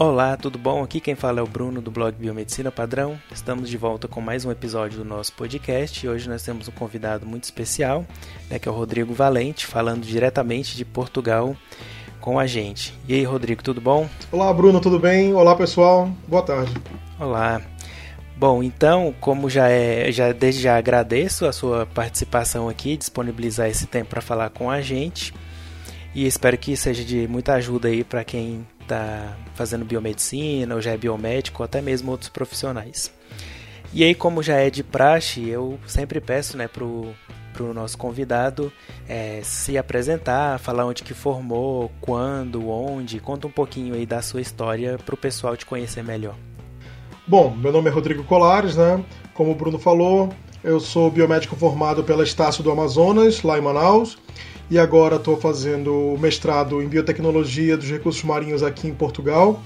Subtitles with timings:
[0.00, 0.84] Olá, tudo bom?
[0.84, 3.18] Aqui quem fala é o Bruno do blog Biomedicina Padrão.
[3.32, 6.70] Estamos de volta com mais um episódio do nosso podcast e hoje nós temos um
[6.70, 8.06] convidado muito especial,
[8.48, 11.56] né, que é o Rodrigo Valente, falando diretamente de Portugal
[12.20, 12.94] com a gente.
[13.08, 14.08] E aí, Rodrigo, tudo bom?
[14.30, 15.34] Olá, Bruno, tudo bem?
[15.34, 16.08] Olá, pessoal.
[16.28, 16.72] Boa tarde.
[17.18, 17.60] Olá.
[18.36, 23.84] Bom, então, como já é, já desde já agradeço a sua participação aqui, disponibilizar esse
[23.84, 25.34] tempo para falar com a gente.
[26.14, 30.92] E espero que seja de muita ajuda aí para quem está fazendo biomedicina, ou já
[30.92, 33.12] é biomédico, ou até mesmo outros profissionais.
[33.92, 38.72] E aí, como já é de praxe, eu sempre peço né, para o nosso convidado
[39.08, 44.40] é, se apresentar, falar onde que formou, quando, onde, conta um pouquinho aí da sua
[44.40, 46.34] história para o pessoal te conhecer melhor.
[47.26, 49.02] Bom, meu nome é Rodrigo Colares, né?
[49.34, 50.30] Como o Bruno falou,
[50.62, 54.18] eu sou biomédico formado pela Estácio do Amazonas, lá em Manaus,
[54.70, 59.62] e agora estou fazendo mestrado em biotecnologia dos recursos marinhos aqui em Portugal.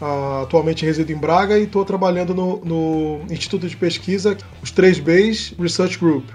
[0.00, 5.58] Uh, atualmente resido em Braga e estou trabalhando no, no, Instituto de Pesquisa, os 3Bs
[5.58, 6.28] Research Group,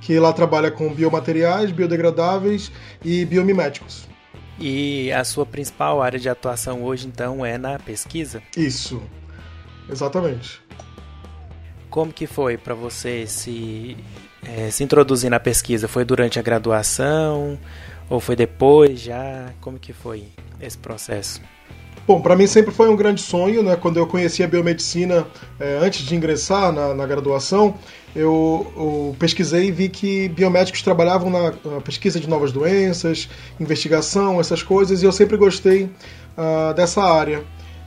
[0.00, 2.72] que lá trabalha com biomateriais, biodegradáveis
[3.04, 4.08] e biomiméticos.
[4.58, 8.42] E a sua principal área de atuação hoje, então, é na pesquisa?
[8.56, 9.00] Isso,
[9.88, 10.60] exatamente.
[11.90, 13.96] Como que foi para você se
[14.46, 15.88] é, se introduzir na pesquisa?
[15.88, 17.58] Foi durante a graduação
[18.08, 19.52] ou foi depois já?
[19.60, 20.24] Como que foi
[20.60, 21.40] esse processo?
[22.06, 23.76] Bom, para mim sempre foi um grande sonho, né?
[23.76, 25.26] Quando eu conheci a biomedicina
[25.58, 27.74] é, antes de ingressar na, na graduação,
[28.14, 33.28] eu, eu, pesquisei e vi que biomédicos trabalhavam na, na, pesquisa de novas doenças,
[33.58, 37.42] investigação, essas coisas, e eu sempre gostei uh, dessa área.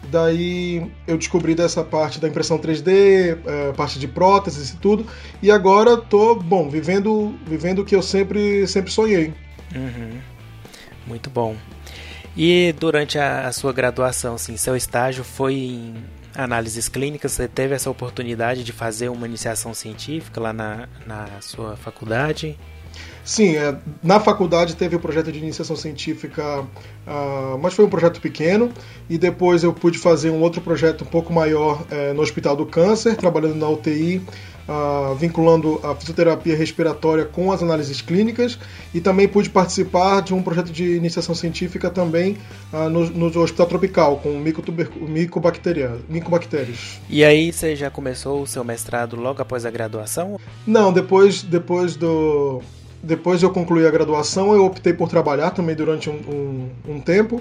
[0.09, 5.06] Daí eu descobri dessa parte da impressão 3D, é, parte de próteses e tudo.
[5.42, 9.34] E agora tô, bom, vivendo, vivendo o que eu sempre, sempre sonhei.
[9.76, 10.20] Uhum.
[11.06, 11.56] Muito bom.
[12.36, 15.95] E durante a, a, sua graduação, assim, seu estágio foi em
[16.36, 17.32] análises clínicas?
[17.32, 22.58] Você teve essa oportunidade de fazer uma iniciação científica lá na, na sua faculdade?
[23.23, 28.21] Sim, é, na faculdade teve o projeto de iniciação científica, uh, mas foi um projeto
[28.21, 28.71] pequeno,
[29.09, 32.65] e depois eu pude fazer um outro projeto um pouco maior uh, no Hospital do
[32.65, 34.21] Câncer, trabalhando na UTI,
[34.67, 38.58] ah, vinculando a fisioterapia respiratória com as análises clínicas,
[38.94, 42.38] e também pude participar de um projeto de iniciação científica também
[42.72, 44.39] ah, no, no, Hospital Tropical, com
[46.10, 47.00] micobactérias.
[47.10, 50.39] E aí você já começou o seu mestrado logo após a graduação?
[50.66, 52.61] Não, depois, depois do
[53.02, 57.38] depois eu concluí a graduação, eu optei por trabalhar também durante um, um, um tempo,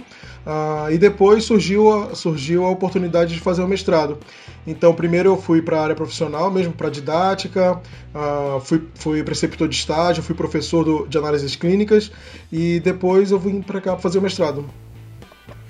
[0.47, 4.19] uh, e depois surgiu a, surgiu a oportunidade de fazer o mestrado.
[4.67, 7.81] Então, primeiro eu fui para a área profissional, mesmo para didática,
[8.15, 12.13] uh, fui, fui preceptor de estágio, fui professor do, de análises clínicas,
[12.53, 14.65] e depois eu vim para cá fazer o mestrado.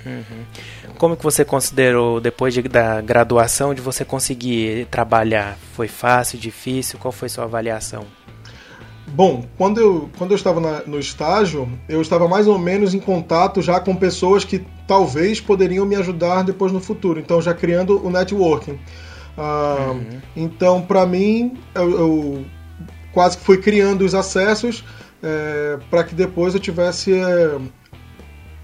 [0.05, 0.93] Uhum.
[0.99, 5.59] Como que você considerou, depois de, da graduação, de você conseguir trabalhar?
[5.75, 6.99] Foi fácil, difícil?
[6.99, 8.05] Qual foi sua avaliação?
[9.09, 12.99] Bom, quando eu, quando eu estava na, no estágio, eu estava mais ou menos em
[12.99, 17.21] contato já com pessoas que talvez poderiam me ajudar depois no futuro.
[17.21, 18.79] Então, já criando o networking.
[19.39, 20.21] Ah, uhum.
[20.37, 22.45] Então, para mim, eu, eu,
[23.13, 24.85] quase que fui criando os acessos
[25.23, 27.59] é, para que depois eu tivesse é,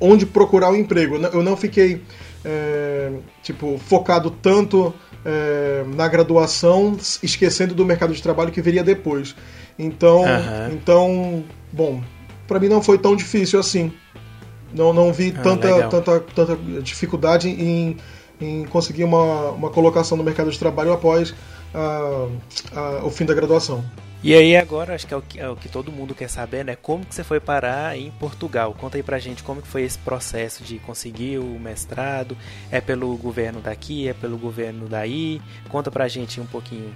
[0.02, 1.16] onde procurar o um emprego.
[1.16, 2.02] Eu não fiquei
[2.44, 4.92] é, tipo focado tanto
[5.24, 9.34] é, na graduação, esquecendo do mercado de trabalho que viria depois.
[9.78, 10.72] Então, uhum.
[10.72, 12.02] então bom,
[12.46, 13.92] para mim não foi tão difícil assim.
[14.74, 17.96] Não, não vi ah, tanta, tanta, tanta dificuldade em,
[18.40, 21.34] em conseguir uma, uma colocação no mercado de trabalho após
[21.74, 22.28] a,
[22.74, 23.84] a, o fim da graduação.
[24.24, 26.64] E aí agora, acho que é o que, é o que todo mundo quer saber,
[26.64, 26.76] né?
[26.76, 28.72] Como que você foi parar em Portugal?
[28.72, 32.36] Conta aí pra gente como que foi esse processo de conseguir o mestrado.
[32.70, 35.42] É pelo governo daqui, é pelo governo daí?
[35.68, 36.94] Conta pra gente um pouquinho.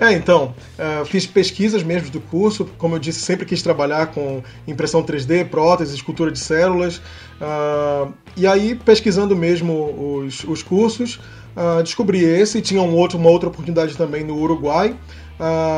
[0.00, 4.42] É, então, uh, fiz pesquisas mesmo do curso, como eu disse, sempre quis trabalhar com
[4.66, 6.98] impressão 3D, próteses, escultura de células,
[7.40, 11.18] uh, e aí pesquisando mesmo os, os cursos,
[11.56, 14.96] uh, descobri esse, tinha um outro, uma outra oportunidade também no Uruguai,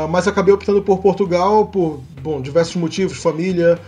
[0.08, 3.78] mas acabei optando por Portugal por bom, diversos motivos, família,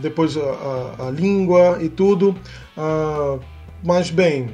[0.00, 2.34] depois a, a, a, língua e tudo,
[3.84, 4.48] mas bem,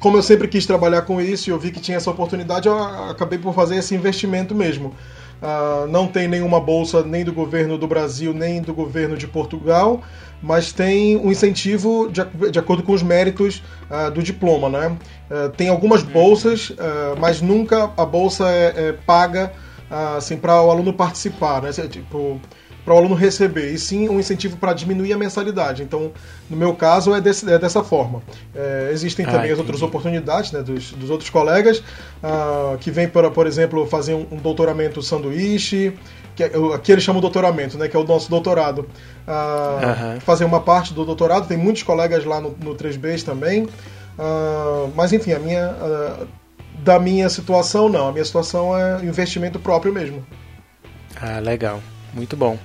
[0.00, 2.76] como eu sempre quis trabalhar com isso e eu vi que tinha essa oportunidade, eu
[2.82, 4.94] acabei por fazer esse investimento mesmo.
[5.40, 10.02] Uh, não tem nenhuma bolsa nem do governo do Brasil, nem do governo de Portugal,
[10.42, 14.68] mas tem um incentivo de, de acordo com os méritos uh, do diploma.
[14.68, 14.96] Né?
[15.30, 16.72] Uh, tem algumas bolsas,
[17.18, 19.52] mas nunca a bolsa é, é paga
[20.16, 21.62] assim, para o aluno participar.
[21.62, 21.72] Né?
[21.72, 22.40] Tipo,
[22.84, 25.82] para o aluno receber, e sim um incentivo para diminuir a mensalidade.
[25.82, 26.12] Então,
[26.48, 28.22] no meu caso, é, desse, é dessa forma.
[28.54, 33.08] É, existem ah, também as outras oportunidades né, dos, dos outros colegas, uh, que vêm,
[33.08, 35.92] para, por exemplo, fazer um, um doutoramento sanduíche,
[36.34, 38.80] que é, aqui eles chamam doutoramento, né, que é o nosso doutorado.
[39.26, 40.20] Uh, uhum.
[40.20, 43.68] Fazer uma parte do doutorado, tem muitos colegas lá no, no 3Bs também.
[44.94, 45.74] Mas enfim, a minha,
[46.80, 48.08] da minha situação não.
[48.08, 50.26] A minha situação é investimento próprio mesmo.
[51.18, 51.80] Ah, legal.
[52.12, 52.58] Muito bom.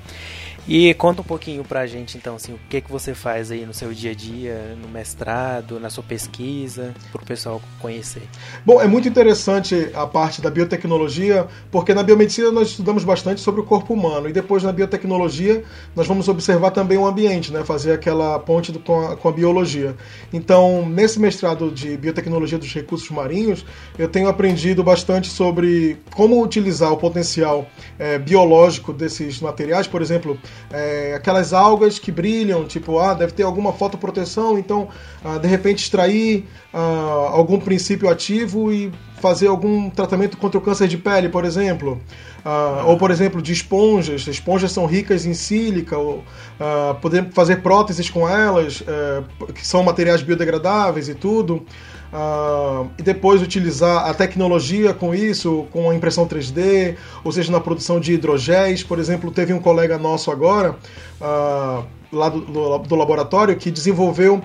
[0.67, 3.73] E conta um pouquinho pra gente, então, assim, o que, que você faz aí no
[3.73, 8.23] seu dia a dia, no mestrado, na sua pesquisa, para o pessoal conhecer.
[8.65, 13.61] Bom, é muito interessante a parte da biotecnologia, porque na biomedicina nós estudamos bastante sobre
[13.61, 15.63] o corpo humano, e depois na biotecnologia
[15.95, 19.31] nós vamos observar também o ambiente, né, fazer aquela ponte do, com, a, com, a,
[19.31, 19.95] biologia.
[20.33, 23.63] Então, nesse mestrado de biotecnologia dos recursos marinhos,
[23.99, 27.67] eu tenho aprendido bastante sobre como utilizar o potencial
[27.99, 30.39] é, biológico desses materiais, por exemplo,
[30.71, 34.87] é, aquelas algas que brilham, tipo, ah, deve ter alguma fotoproteção, então,
[35.23, 38.91] ah, de repente, extrair ah, algum princípio ativo e
[39.25, 41.99] fazer algum tratamento contra o câncer de pele, por exemplo.
[42.43, 44.27] Ah, ou, por exemplo, de esponjas.
[44.27, 46.23] Esponjas são ricas em sílica, ou,
[46.59, 49.23] ah, poder fazer próteses com elas, eh,
[49.53, 51.65] que são materiais biodegradáveis e tudo.
[52.15, 56.95] Uh, e depois utilizar a tecnologia com isso, com a impressão 3D,
[57.25, 58.81] ou seja, na produção de hidrogéis.
[58.83, 60.77] Por exemplo, teve um colega nosso agora,
[61.19, 61.83] uh,
[62.13, 64.41] lá do, do, do, laboratório, que desenvolveu uh,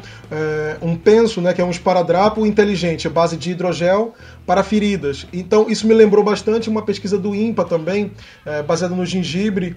[0.85, 4.15] um penso, né, que é um esparadrapo inteligente, à base de hidrogel
[4.45, 5.29] para feridas.
[5.33, 8.07] Então, isso me lembrou bastante uma pesquisa do INPA também,
[8.47, 9.77] uh, baseada no gengibre.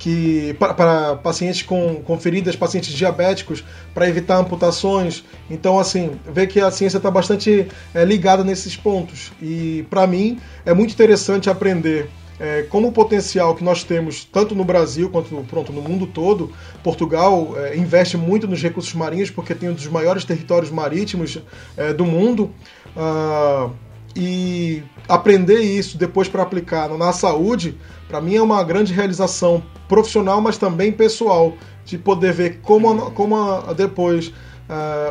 [0.00, 3.62] Uh, que para pacientes com, com feridas, pacientes diabéticos,
[3.92, 5.22] para evitar amputações.
[5.50, 9.30] Então, assim, vê que a ciência está bastante é, ligada nesses pontos.
[9.42, 12.08] E, para mim, é muito interessante aprender
[12.40, 16.50] é, como o potencial que nós temos, tanto no Brasil quanto pronto, no mundo todo.
[16.82, 21.38] Portugal é, investe muito nos recursos marinhos porque tem um dos maiores territórios marítimos
[21.76, 22.50] é, do mundo.
[22.96, 23.68] Ah,
[24.16, 30.40] e aprender isso depois para aplicar na saúde, para mim é uma grande realização profissional,
[30.40, 31.54] mas também pessoal,
[31.84, 34.32] de poder ver como, como depois uh,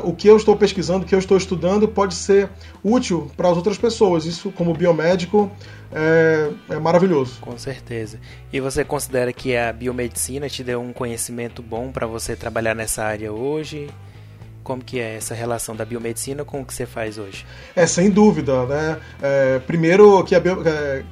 [0.04, 2.50] o que eu estou pesquisando, o que eu estou estudando pode ser
[2.82, 4.26] útil para as outras pessoas.
[4.26, 5.52] Isso, como biomédico,
[5.92, 7.42] é, é, maravilhoso.
[7.42, 8.18] Com certeza.
[8.54, 13.04] E você considera que a biomedicina te deu um conhecimento bom para você trabalhar nessa
[13.04, 13.90] área hoje?
[14.62, 17.44] como que é essa relação da biomedicina com o que você faz hoje?
[17.76, 19.00] É, sem dúvida, né?
[19.20, 21.04] É, primeiro que a bio, é,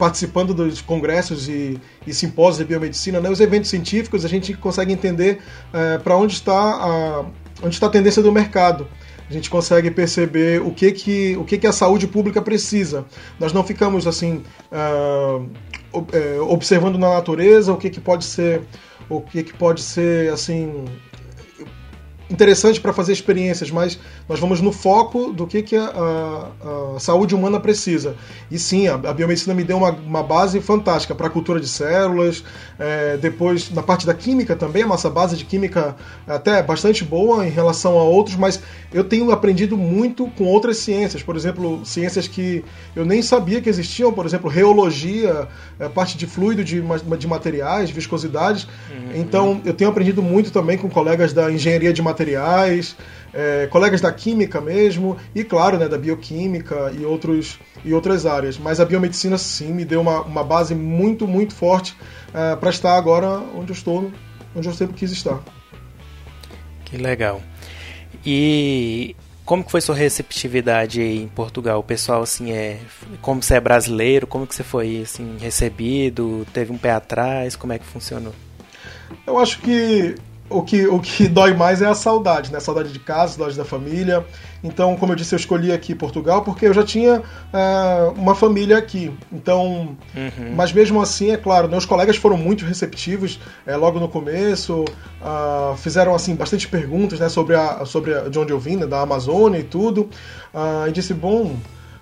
[0.00, 4.94] participando dos congressos e, e, simpósios de biomedicina, né, os eventos científicos, a gente consegue
[4.94, 5.42] entender
[5.74, 7.26] é, para onde está a,
[7.62, 8.88] onde está a tendência do mercado.
[9.28, 13.04] A gente consegue perceber o que que, o que, que a saúde pública precisa.
[13.38, 14.42] Nós não ficamos assim
[14.72, 15.46] uh,
[16.48, 18.62] observando na natureza o que, que pode ser
[19.08, 20.84] o que, que pode ser assim
[22.30, 23.98] interessante para fazer experiências, mas
[24.28, 28.14] nós vamos no foco do que, que a, a, a saúde humana precisa.
[28.50, 31.68] E sim, a, a biomedicina me deu uma, uma base fantástica para a cultura de
[31.68, 32.44] células,
[32.78, 35.96] é, depois na parte da química também, a nossa base de química
[36.26, 38.62] até bastante boa em relação a outros, mas
[38.92, 43.68] eu tenho aprendido muito com outras ciências, por exemplo, ciências que eu nem sabia que
[43.68, 45.48] existiam, por exemplo, reologia,
[45.78, 46.80] é, parte de fluido de,
[47.18, 48.64] de materiais, viscosidades.
[48.64, 49.20] Uhum.
[49.20, 52.19] Então, eu tenho aprendido muito também com colegas da engenharia de materiais,
[53.32, 58.58] é, colegas da química mesmo, e claro, né, da bioquímica e, outros, e outras áreas.
[58.58, 61.96] Mas a biomedicina, sim, me deu uma, uma base muito, muito forte
[62.34, 64.10] é, para estar agora onde eu estou,
[64.54, 65.40] onde eu sempre quis estar.
[66.84, 67.40] Que legal.
[68.26, 71.80] E como que foi sua receptividade em Portugal?
[71.80, 72.78] O pessoal, assim, é...
[73.20, 76.46] Como você é brasileiro, como que você foi, assim, recebido?
[76.52, 77.56] Teve um pé atrás?
[77.56, 78.34] Como é que funcionou?
[79.26, 80.14] Eu acho que
[80.50, 82.58] o que, o que dói mais é a saudade, né?
[82.58, 84.24] A saudade de casa, saudade da família.
[84.62, 88.76] Então, como eu disse, eu escolhi aqui Portugal porque eu já tinha é, uma família
[88.76, 89.10] aqui.
[89.32, 90.54] Então, uhum.
[90.54, 94.84] mas mesmo assim, é claro, meus colegas foram muito receptivos é, logo no começo,
[95.22, 98.86] uh, fizeram assim bastante perguntas, né, sobre a, sobre a, de onde eu vim, né,
[98.86, 100.10] da Amazônia e tudo.
[100.52, 101.56] Uh, e disse, bom.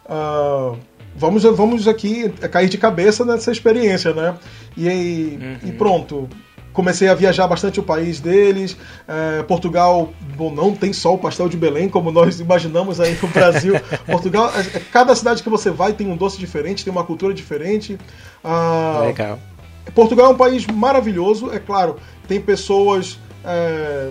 [0.06, 0.76] Uh,
[1.14, 4.36] vamos, vamos aqui cair de cabeça nessa experiência, né?
[4.76, 5.68] E, uhum.
[5.68, 6.28] e pronto
[6.72, 8.76] comecei a viajar bastante o país deles.
[9.06, 13.28] É, Portugal, bom, não tem só o pastel de Belém, como nós imaginamos aí no
[13.28, 13.74] Brasil.
[14.06, 17.34] Portugal, é, é, cada cidade que você vai tem um doce diferente, tem uma cultura
[17.34, 17.98] diferente.
[18.42, 19.38] Ah, Legal.
[19.94, 21.96] Portugal é um país maravilhoso, é claro,
[22.26, 23.18] tem pessoas.
[23.44, 24.10] É,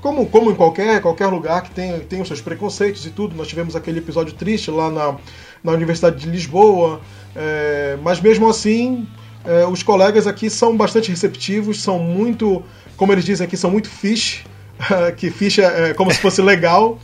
[0.00, 3.36] como, como em qualquer, qualquer lugar que tem, tem os seus preconceitos e tudo.
[3.36, 5.16] Nós tivemos aquele episódio triste lá na,
[5.62, 7.00] na Universidade de Lisboa,
[7.36, 9.06] é, mas mesmo assim
[9.44, 12.62] é, os colegas aqui são bastante receptivos, são muito,
[12.96, 14.44] como eles dizem aqui, são muito fish,
[15.16, 16.98] que fish é, é como se fosse legal.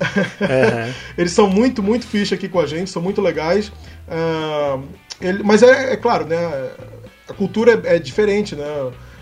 [0.00, 0.92] Uhum.
[1.16, 3.68] eles são muito, muito fish aqui com a gente, são muito legais.
[4.08, 4.82] Uh,
[5.20, 6.70] ele, mas é, é, claro, né?
[7.28, 8.66] A cultura é, é diferente, né?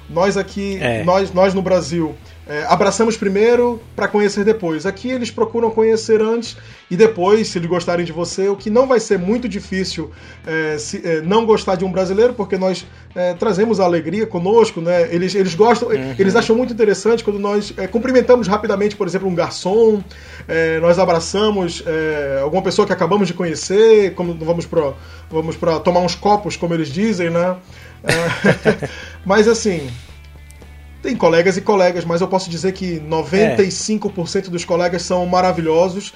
[0.08, 2.16] Nós aqui, nós, nós no Brasil,
[2.47, 4.85] é, abraçamos primeiro para conhecer depois.
[4.85, 6.56] Aqui eles procuram conhecer antes
[6.90, 10.11] e depois, se eles gostarem de você, o que não vai ser muito difícil
[10.44, 14.80] é, se, é, não gostar de um brasileiro, porque nós é, trazemos a alegria conosco,
[14.80, 15.14] né?
[15.14, 16.14] Eles, eles gostam, uhum.
[16.18, 20.02] eles acham muito interessante quando nós é, cumprimentamos rapidamente, por exemplo, um garçom,
[20.49, 21.85] é, nós abraçamos
[22.42, 24.92] alguma pessoa que acabamos de conhecer, como vamos para
[25.30, 27.56] vamos tomar uns copos, como eles dizem, né?
[29.25, 29.88] mas assim,
[31.02, 34.50] tem colegas e colegas, mas eu posso dizer que 95% é.
[34.50, 36.12] dos colegas são maravilhosos.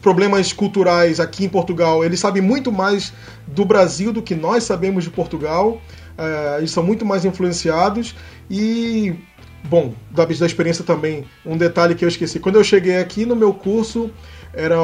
[0.00, 3.12] Problemas culturais aqui em Portugal, eles sabem muito mais
[3.46, 5.80] do Brasil do que nós sabemos de Portugal.
[6.16, 8.14] Uh, eles são muito mais influenciados
[8.48, 9.16] e
[9.64, 12.38] bom, da, da experiência também, um detalhe que eu esqueci.
[12.38, 14.10] Quando eu cheguei aqui no meu curso,
[14.52, 14.76] era,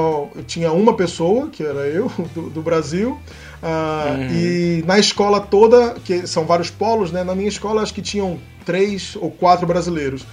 [0.47, 3.19] tinha uma pessoa, que era eu, do, do Brasil,
[3.63, 4.29] uh, uhum.
[4.33, 7.25] e na escola toda, que são vários polos, né?
[7.25, 10.27] Na minha escola acho que tinham três ou quatro brasileiros.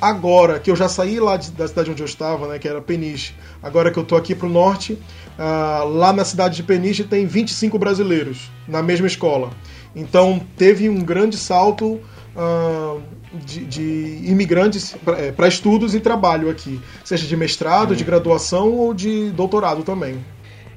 [0.00, 2.80] Agora que eu já saí lá de, da cidade onde eu estava, né, que era
[2.80, 7.24] Peniche, agora que eu tô aqui pro norte, uh, lá na cidade de Peniche tem
[7.24, 9.50] 25 brasileiros na mesma escola.
[9.94, 12.00] Então teve um grande salto
[12.34, 13.00] uh,
[13.44, 18.92] de, de, imigrantes para é, estudos e trabalho aqui, seja de mestrado, de graduação ou
[18.92, 20.18] de doutorado também.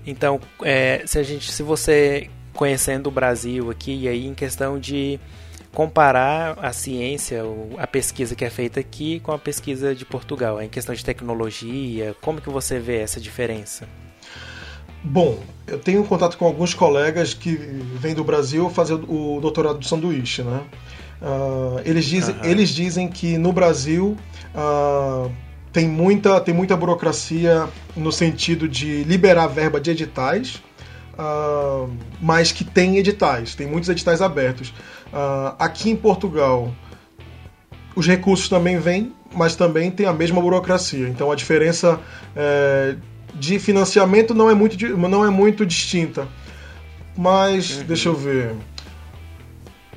[0.06, 4.80] Então, é, se a gente, se você conhecendo o Brasil aqui e aí em questão
[4.80, 5.20] de
[5.74, 7.44] comparar a ciência,
[7.78, 12.16] a pesquisa que é feita aqui com a pesquisa de Portugal, em questão de tecnologia,
[12.22, 13.86] como que você vê essa diferença?
[15.04, 17.56] Bom, eu tenho contato com alguns colegas que
[18.00, 20.64] vêm do Brasil fazer o doutorado do sanduíche, né?
[21.22, 22.44] Uh, eles, dizem, uhum.
[22.44, 24.18] eles dizem que no Brasil
[24.56, 25.32] uh,
[25.76, 27.68] tem, muita, tem muita burocracia
[27.98, 30.64] no sentido de liberar verba de editais,
[31.20, 31.92] uh,
[32.22, 34.74] mas que tem editais, tem muitos editais abertos.
[35.60, 36.74] aqui em Portugal,
[37.94, 41.10] os recursos também vêm, mas também tem a mesma burocracia.
[41.10, 42.00] Então a diferença
[42.34, 42.96] é,
[43.34, 46.26] de financiamento não é muito, não é muito distinta.
[47.18, 47.84] Mas, uhum.
[47.84, 48.56] deixa eu ver.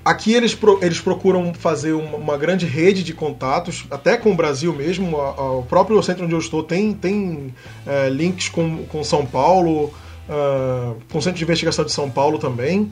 [0.08, 4.34] Aqui eles, pro, eles procuram fazer uma, uma, grande rede de contatos, até com o
[4.34, 5.18] Brasil mesmo.
[5.18, 7.54] o próprio centro onde eu estou tem, tem
[7.86, 9.92] é, links com, com São Paulo,
[10.26, 12.90] uh, com o Centro de Investigação de São Paulo também.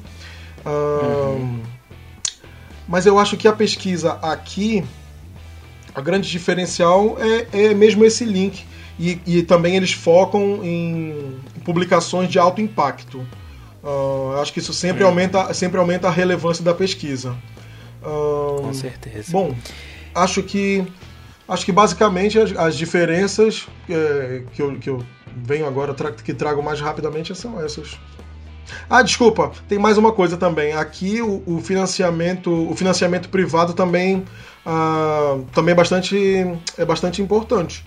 [0.62, 1.62] Uh, uhum.
[2.87, 4.85] Mas eu acho que a pesquisa aqui,
[5.94, 8.62] a grande diferencial é, é mesmo esse link.
[9.00, 13.26] E, e também eles focam em publicações de alto impacto.
[13.87, 15.07] Uh, acho que isso sempre, hum.
[15.07, 17.37] aumenta, sempre aumenta a relevância da pesquisa.
[18.02, 19.31] Uh, Com certeza.
[19.31, 19.55] Bom,
[20.12, 20.85] acho que
[21.49, 26.35] acho que basicamente as, as diferenças é, que, eu, que eu venho agora tra que
[26.35, 27.97] trago mais rapidamente são essas.
[28.90, 30.73] Ah, desculpa, tem mais uma coisa também.
[30.73, 34.25] Aqui o, o financiamento, o financiamento privado também,
[34.66, 36.16] uh, também é bastante,
[36.76, 37.85] é bastante importante.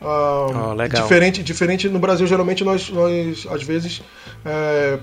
[0.00, 1.02] Oh, legal.
[1.02, 4.02] Diferente, diferente no Brasil, geralmente nós, nós às vezes
[4.44, 4.98] é,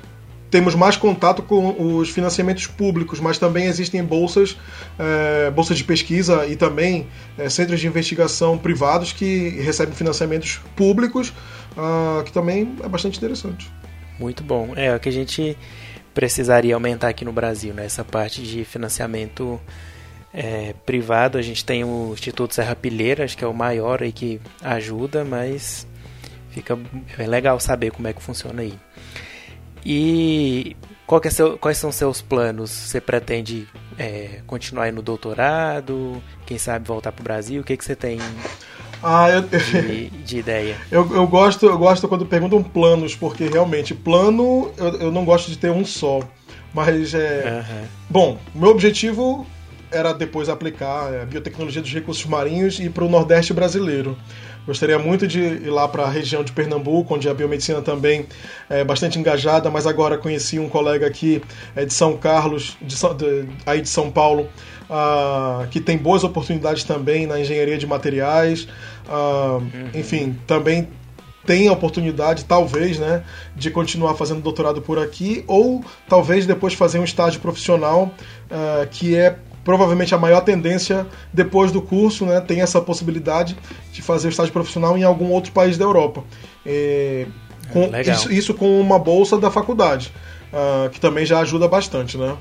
[0.50, 4.58] temos mais contato com os financiamentos públicos, mas também existem bolsas,
[4.98, 11.34] é, bolsas de pesquisa e também é, centros de investigação privados que recebem financiamentos públicos,
[11.76, 13.70] uh, que também é bastante interessante.
[14.20, 14.74] Muito bom.
[14.76, 15.58] É o que a gente
[16.14, 17.86] precisaria aumentar aqui no Brasil, né?
[17.86, 19.60] Essa parte de financiamento
[20.34, 21.38] é, privado.
[21.38, 25.86] A gente tem o Instituto Serra Pilheira, que é o maior aí que ajuda, mas
[26.50, 26.78] fica
[27.18, 28.74] é legal saber como é que funciona aí.
[29.86, 30.76] E
[31.24, 32.72] é seu, quais são seus planos?
[32.72, 36.22] Você pretende é, continuar aí no doutorado?
[36.46, 37.62] Quem sabe voltar para o Brasil?
[37.62, 38.18] O que, que você tem
[39.04, 39.42] ah, eu...
[39.44, 40.76] de, de, ideia?
[40.92, 45.52] Eu, eu, gosto, eu gosto quando perguntam planos, porque realmente plano eu, eu não gosto
[45.52, 46.22] de ter um só.
[46.74, 47.64] Mas é.
[47.70, 47.88] Uhum.
[48.10, 49.46] Bom, o meu objetivo
[49.92, 54.18] era depois aplicar a biotecnologia dos recursos marinhos e para o Nordeste brasileiro.
[54.66, 58.26] Gostaria muito de ir lá para a região de Pernambuco, onde a biomedicina também
[58.70, 61.42] é bastante engajada, mas agora conheci um colega aqui
[61.76, 64.50] é, de São Carlos, de, de, aí de São Paulo,
[64.90, 68.68] uh, que tem boas oportunidades também na engenharia de materiais.
[69.08, 69.90] Uh, uhum.
[69.94, 70.88] Enfim, também
[71.46, 73.24] tem a oportunidade, talvez, né,
[73.56, 78.12] de continuar fazendo doutorado por aqui, ou talvez depois fazer um estágio profissional,
[78.50, 83.58] uh, que é provavelmente a maior tendência depois do curso, né, tem essa possibilidade
[83.92, 86.24] de fazer o estágio profissional em algum outro país da Europa.
[86.66, 87.26] É,
[87.74, 90.14] com, isso, isso, com uma bolsa da faculdade.
[90.56, 92.36] uh, que também já ajuda bastante, né?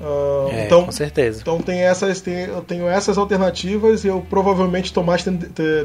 [0.00, 1.40] Uh, é, então, com certeza.
[1.40, 5.24] Então tem essas, tem, eu tenho essas alternativas e eu provavelmente estou mais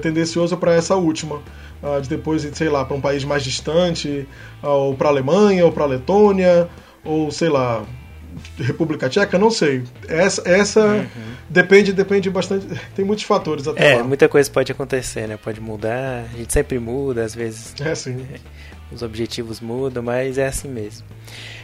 [0.01, 1.35] tendencioso para essa última,
[1.83, 4.27] uh, de depois ir, sei lá, para um país mais distante,
[4.63, 6.67] ou para a Alemanha, ou para a Letônia,
[7.05, 7.83] ou sei lá,
[8.59, 9.83] República Tcheca, não sei.
[10.07, 11.07] Essa, essa uhum.
[11.49, 12.67] depende, depende bastante.
[12.95, 14.03] Tem muitos fatores até É, lá.
[14.03, 15.37] muita coisa pode acontecer, né?
[15.37, 16.25] Pode mudar.
[16.33, 17.73] A gente sempre muda, às vezes.
[17.81, 18.25] É sim.
[18.91, 21.05] Os objetivos mudam, mas é assim mesmo.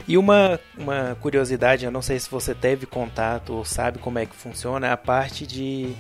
[0.08, 4.26] E uma, uma curiosidade, eu não sei se você teve contato ou sabe como é
[4.26, 5.94] que funciona, a parte de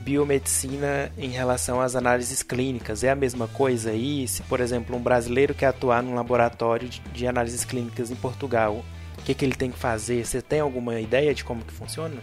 [0.00, 3.04] biomedicina em relação às análises clínicas.
[3.04, 4.26] É a mesma coisa aí?
[4.26, 8.82] Se, por exemplo, um brasileiro quer atuar num laboratório de, de análises clínicas em Portugal,
[9.28, 10.24] que, que ele tem que fazer?
[10.24, 12.14] Você tem alguma ideia de como que funciona?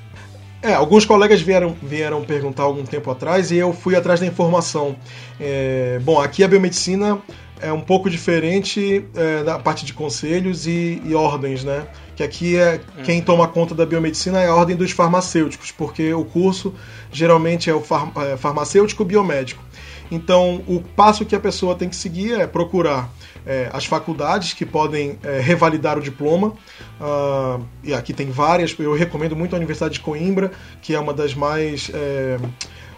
[0.61, 4.95] É, alguns colegas vieram, vieram perguntar algum tempo atrás e eu fui atrás da informação.
[5.39, 7.21] É, bom, aqui a biomedicina
[7.61, 11.85] é um pouco diferente é, da parte de conselhos e, e, ordens, né?
[12.15, 16.25] Que aqui é quem toma conta da biomedicina é a ordem dos farmacêuticos, porque o
[16.25, 16.73] curso
[17.11, 19.63] geralmente é o far, é, farmacêutico biomédico.
[20.09, 23.09] Então, o passo que a pessoa tem que seguir é procurar
[23.45, 26.53] é, as faculdades que podem é, revalidar o diploma.
[26.99, 28.75] Uh, e aqui tem várias.
[28.77, 32.37] Eu recomendo muito a Universidade de Coimbra, que é uma das mais é,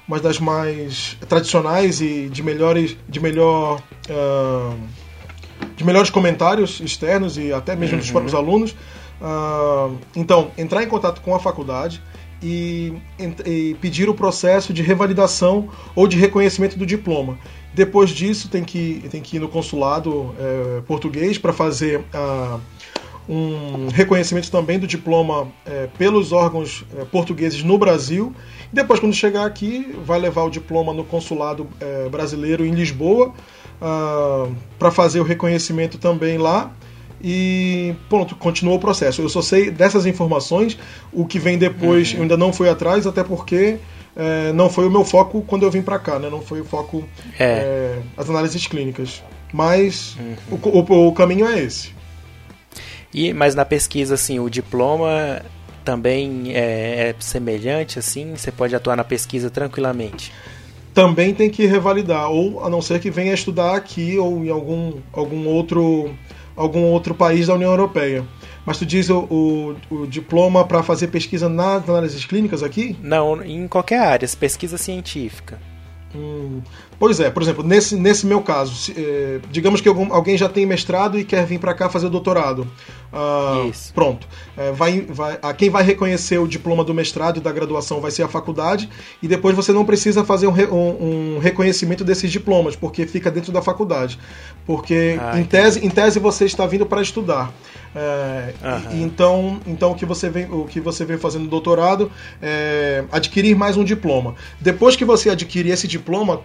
[0.08, 4.78] uma das mais tradicionais e de melhores de melhor uh,
[5.76, 8.00] de melhores comentários externos e até mesmo uhum.
[8.00, 8.72] dos próprios alunos.
[9.20, 12.02] Uh, então, entrar em contato com a faculdade
[12.42, 12.94] e,
[13.46, 17.38] e, pedir o processo de revalidação ou de reconhecimento do diploma.
[17.78, 22.60] Depois disso, tem que, tem que ir no consulado é, português para fazer uh,
[23.30, 28.34] um reconhecimento também do diploma é, pelos órgãos é, portugueses no Brasil.
[28.74, 33.32] E depois, quando chegar aqui, vai levar o diploma no consulado é, brasileiro em Lisboa
[33.80, 34.48] ah,
[34.80, 36.72] para fazer o reconhecimento também lá.
[37.22, 39.22] E pronto, continua o processo.
[39.22, 40.78] Eu só sei dessas informações,
[41.14, 42.18] o que vem depois uhum.
[42.18, 43.78] eu ainda não fui atrás, até porque
[44.18, 46.28] é, não foi o meu foco quando eu vim para cá, né?
[46.28, 47.08] Não foi o foco
[47.40, 47.46] é.
[47.46, 49.24] É, as análises clínicas.
[49.54, 50.58] Mas uhum.
[50.64, 51.96] o, o, o caminho é esse.
[53.14, 55.42] E, mas na pesquisa, assim, o diploma
[55.86, 58.36] também é, é semelhante, assim?
[58.36, 60.34] Você pode atuar na pesquisa tranquilamente?
[60.96, 64.94] Também tem que revalidar, ou a não ser que venha estudar aqui ou em algum,
[65.14, 66.12] algum, outro,
[66.56, 68.26] algum outro país da União Europeia.
[68.68, 72.98] Mas tu diz o, o, o diploma para fazer pesquisa nas análises clínicas aqui?
[73.02, 75.58] Não, em qualquer área, pesquisa científica.
[76.14, 76.60] Hum,
[77.00, 80.50] pois é, por exemplo, nesse, nesse meu caso, se, eh, digamos que algum, alguém já
[80.50, 82.68] tem mestrado e quer vir para cá fazer o doutorado.
[83.12, 83.94] Uh, Isso.
[83.94, 84.28] Pronto.
[84.58, 88.12] É, vai, vai, a quem vai reconhecer o diploma do mestrado e da graduação vai
[88.12, 88.90] ser a faculdade,
[89.22, 93.52] e depois você não precisa fazer um, um, um reconhecimento desses diplomas, porque fica dentro
[93.52, 94.20] da faculdade.
[94.66, 97.54] Porque, ah, em, tese, em tese, você está vindo para estudar.
[97.96, 98.54] É,
[98.92, 103.04] e, então, então o que você vem, o que você vem fazendo no doutorado é
[103.12, 104.36] adquirir mais um diploma.
[104.60, 106.42] Depois que você adquirir esse diploma,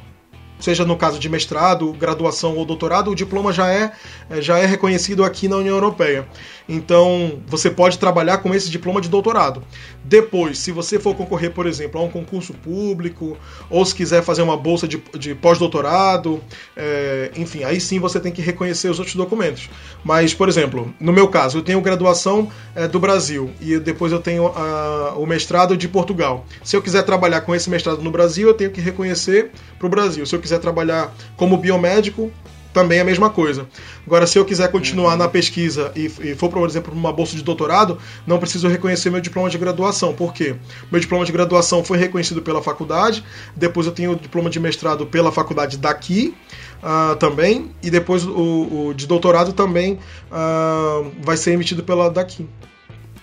[0.62, 3.92] seja no caso de mestrado, graduação ou doutorado, o diploma já é,
[4.30, 6.26] é, já é reconhecido aqui na União Europeia.
[6.68, 9.62] Então, você pode trabalhar com esse diploma de doutorado.
[10.04, 13.36] Depois, se você for concorrer, por exemplo, a um concurso público,
[13.70, 16.40] ou se quiser fazer uma bolsa de, de pós-doutorado,
[16.76, 19.68] é, enfim, aí sim você tem que reconhecer os outros documentos.
[20.04, 24.20] Mas, por exemplo, no meu caso, eu tenho graduação é, do Brasil e depois eu
[24.20, 26.44] tenho a, o mestrado de Portugal.
[26.62, 29.90] Se eu quiser trabalhar com esse mestrado no Brasil, eu tenho que reconhecer para o
[29.90, 30.26] Brasil.
[30.26, 32.30] Se eu quiser trabalhar como biomédico,
[32.72, 33.66] também a mesma coisa.
[34.06, 35.18] Agora, se eu quiser continuar uhum.
[35.18, 39.20] na pesquisa e, e for, por exemplo, uma bolsa de doutorado, não preciso reconhecer meu
[39.20, 40.14] diploma de graduação.
[40.14, 40.56] Por quê?
[40.90, 45.06] Meu diploma de graduação foi reconhecido pela faculdade, depois eu tenho o diploma de mestrado
[45.06, 46.34] pela faculdade daqui
[46.82, 49.98] uh, também, e depois o, o de doutorado também
[50.30, 52.48] uh, vai ser emitido pela daqui.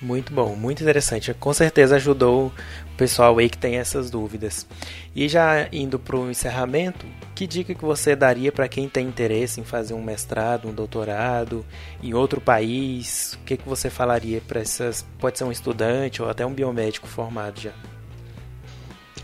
[0.02, 1.34] Muito bom, muito interessante.
[1.34, 2.54] Com certeza ajudou
[3.00, 4.68] pessoal aí que tem essas dúvidas.
[5.16, 9.62] E já indo para o encerramento, que dica que você daria para quem tem interesse
[9.62, 11.66] em fazer um mestrado, um doutorado
[12.04, 13.36] em outro país?
[13.36, 15.06] O que, que você falaria para essas.
[15.18, 17.72] Pode ser um estudante ou até um biomédico formado já?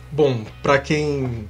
[0.10, 1.46] Bom, para quem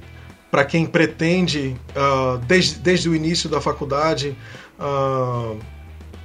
[0.50, 4.36] para quem pretende uh, desde, desde o início da faculdade
[4.80, 5.58] uh,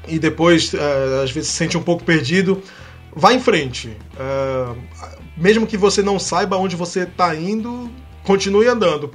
[0.07, 2.63] e depois uh, às vezes se sente um pouco perdido,
[3.15, 3.95] vá em frente.
[5.41, 7.89] Mesmo que você não saiba onde você está indo,
[8.23, 9.09] continue andando.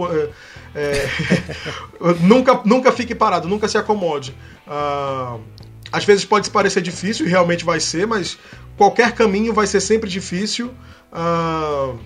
[0.75, 1.09] É, é
[2.21, 4.37] nunca, nunca fique parado, nunca se acomode.
[4.67, 5.41] Uh,
[5.93, 8.37] às vezes pode parecer difícil, e realmente vai ser, mas
[8.77, 10.75] qualquer caminho vai ser sempre difícil.
[11.13, 11.97] Uh,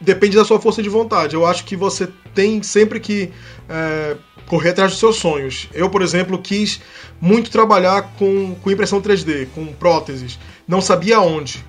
[0.00, 1.34] depende da sua força de vontade.
[1.34, 3.30] Eu acho que você tem sempre que
[3.68, 5.68] é, correr atrás dos seus sonhos.
[5.72, 6.80] Eu, por exemplo, quis
[7.20, 10.38] muito trabalhar com, com impressão 3D, com próteses.
[10.66, 11.64] Não sabia onde.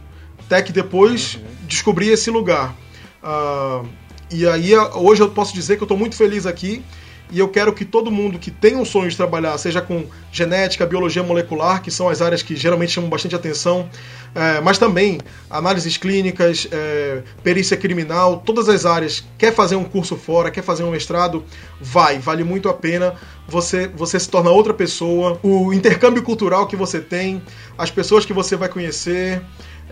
[0.53, 1.41] Até que depois uhum.
[1.67, 2.75] descobri esse lugar.
[3.23, 3.87] Uh,
[4.29, 6.83] e aí, hoje eu posso dizer que eu estou muito feliz aqui
[7.31, 10.85] e eu quero que todo mundo que tem um sonho de trabalhar, seja com genética,
[10.85, 13.89] biologia molecular, que são as áreas que geralmente chamam bastante atenção,
[14.35, 20.15] é, mas também análises clínicas, é, perícia criminal, todas as áreas, quer fazer um curso
[20.15, 21.43] fora, quer fazer um mestrado,
[21.81, 23.15] vai, vale muito a pena.
[23.47, 27.41] Você, você se torna outra pessoa, o intercâmbio cultural que você tem,
[27.75, 29.41] as pessoas que você vai conhecer.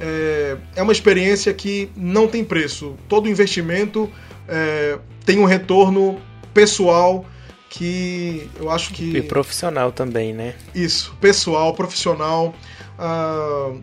[0.01, 2.97] É, é uma experiência que não tem preço.
[3.07, 4.09] Todo investimento
[4.47, 6.19] é, tem um retorno
[6.53, 7.25] pessoal
[7.69, 9.17] que eu acho que.
[9.17, 10.55] E profissional também, né?
[10.75, 12.53] Isso, pessoal, profissional,
[12.99, 13.81] uh,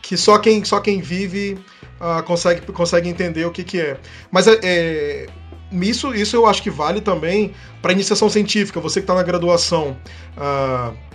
[0.00, 1.58] que só quem, só quem vive
[2.00, 3.98] uh, consegue, consegue entender o que, que é.
[4.30, 5.26] Mas é, é
[5.72, 8.80] isso, isso eu acho que vale também para iniciação científica.
[8.80, 9.96] Você que está na graduação.
[10.36, 11.07] Uh,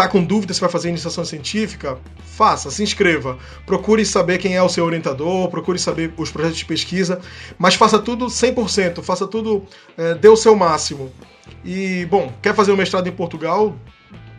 [0.00, 3.36] tá com dúvida se vai fazer iniciação científica, faça, se inscreva.
[3.66, 7.20] Procure saber quem é o seu orientador, procure saber os projetos de pesquisa,
[7.58, 9.62] mas faça tudo 100%, faça tudo,
[9.98, 11.12] é, dê o seu máximo.
[11.62, 13.76] E, bom, quer fazer um mestrado em Portugal?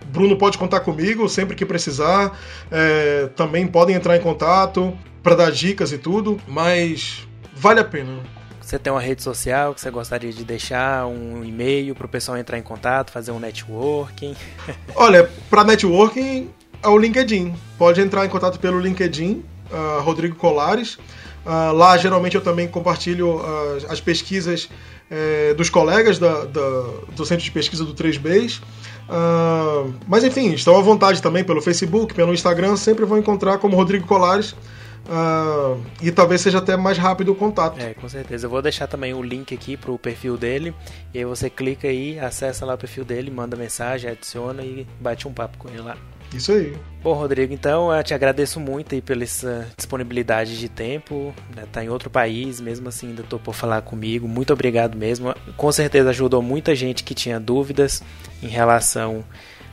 [0.08, 2.36] Bruno pode contar comigo sempre que precisar.
[2.72, 8.41] É, também podem entrar em contato para dar dicas e tudo, mas vale a pena.
[8.72, 12.38] Você tem uma rede social que você gostaria de deixar, um e-mail para o pessoal
[12.38, 14.34] entrar em contato, fazer um networking?
[14.96, 16.50] Olha, para networking
[16.82, 17.54] é o LinkedIn.
[17.78, 20.94] Pode entrar em contato pelo LinkedIn, uh, Rodrigo Colares.
[21.46, 24.70] Uh, lá, geralmente, eu também compartilho uh, as pesquisas
[25.12, 28.62] uh, dos colegas da, da, do Centro de Pesquisa do 3Bs.
[30.08, 32.78] mas, enfim, estão à vontade também pelo Facebook, pelo Instagram.
[32.78, 34.56] Sempre vão encontrar como Rodrigo Colares.
[35.12, 37.78] Uh, e talvez seja até mais rápido o contato.
[37.82, 38.46] É, com certeza.
[38.46, 40.74] Eu vou deixar também o link aqui pro perfil dele.
[41.14, 45.28] E aí você clica aí, acessa lá o perfil dele, manda mensagem, adiciona e bate
[45.28, 45.98] um papo com ele lá.
[46.34, 46.78] Isso aí.
[47.04, 51.34] Bom, Rodrigo, então eu te agradeço muito aí pela essa disponibilidade de tempo.
[51.54, 51.66] Né?
[51.70, 54.30] Tá em outro país, mesmo assim ainda topou falar comigo.
[54.30, 55.36] Muito obrigado mesmo.
[55.58, 58.02] Com certeza ajudou muita gente que tinha dúvidas
[58.42, 59.26] em relação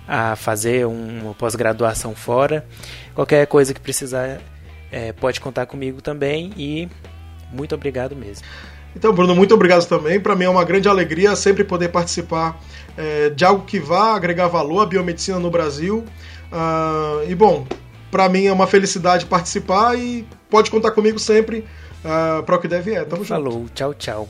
[0.08, 2.66] a fazer uma pós-graduação fora.
[3.14, 4.40] Qualquer coisa que precisar
[4.90, 6.88] é, pode contar comigo também e
[7.52, 8.46] muito obrigado mesmo.
[8.96, 10.18] Então, Bruno, muito obrigado também.
[10.18, 12.60] Para mim é uma grande alegria sempre poder participar
[12.96, 16.04] é, de algo que vá agregar valor à biomedicina no Brasil.
[16.50, 17.66] Uh, e bom,
[18.10, 21.64] para mim é uma felicidade participar e pode contar comigo sempre
[22.04, 23.04] uh, para o que deve é.
[23.04, 23.72] Tamo Falou, junto.
[23.72, 24.28] tchau, tchau.